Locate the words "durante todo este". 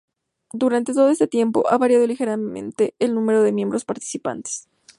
0.51-1.27